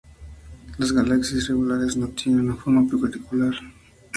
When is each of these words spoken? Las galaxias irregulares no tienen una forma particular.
Las 0.79 0.93
galaxias 0.93 1.43
irregulares 1.43 1.95
no 1.95 2.07
tienen 2.07 2.47
una 2.49 2.55
forma 2.55 2.89
particular. 2.99 3.53